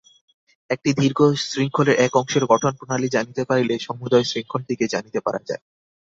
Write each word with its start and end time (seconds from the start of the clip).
একটি 0.69 0.89
দীর্ঘ 0.93 1.19
শৃঙ্খলের 1.43 1.95
এক 2.05 2.13
অংশের 2.15 2.43
গঠনপ্রণালী 2.51 3.07
জানিতে 3.09 3.41
পারিলে 3.49 3.75
সমুদয় 3.79 4.25
শৃঙ্খলটিকেই 4.27 4.93
জানিতে 4.93 5.19
পারা 5.25 5.41
যায়। 5.47 5.63